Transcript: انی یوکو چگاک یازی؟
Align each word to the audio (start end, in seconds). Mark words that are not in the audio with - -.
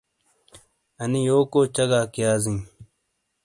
انی 1.01 1.21
یوکو 1.27 1.61
چگاک 1.75 2.11
یازی؟ 2.23 2.55